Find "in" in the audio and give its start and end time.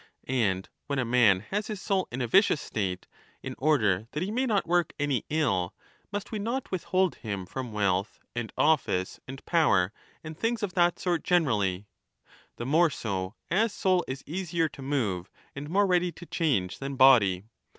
2.11-2.23, 3.43-3.53